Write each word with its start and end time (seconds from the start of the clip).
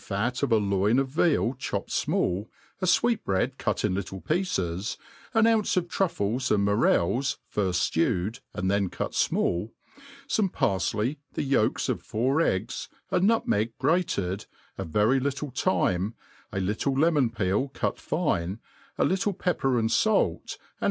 fat 0.03 0.41
of 0.41 0.51
a 0.51 0.57
loin 0.57 0.97
of 0.97 1.09
veal 1.09 1.53
chop 1.59 1.85
ped 1.85 1.91
fmall, 1.91 2.47
a 2.81 2.85
fweetbread 2.85 3.59
cut 3.59 3.85
in 3.85 3.93
little 3.93 4.19
pieces, 4.19 4.97
an 5.35 5.45
ounce 5.45 5.77
of 5.77 5.87
truffles 5.87 6.49
and 6.49 6.65
morels 6.65 7.37
firft 7.53 7.91
ftewed 7.91 8.39
and 8.55 8.71
then 8.71 8.89
cut 8.89 9.11
fmall, 9.11 9.69
fome 10.27 10.51
parfley, 10.51 11.17
the 11.33 11.43
yolks 11.43 11.87
of 11.87 12.01
four 12.01 12.41
eggs, 12.41 12.89
a 13.11 13.19
nutmeg 13.19 13.77
grated, 13.77 14.47
a 14.75 14.83
very 14.83 15.19
little 15.19 15.51
thyme, 15.51 16.15
^ 16.53 16.65
little 16.65 16.93
lemon 16.95 17.29
peel 17.29 17.67
cut 17.67 18.11
line, 18.11 18.57
a 18.97 19.05
little 19.05 19.33
pepper 19.33 19.77
and 19.77 19.91
fait, 19.93 20.57
and. 20.57 20.57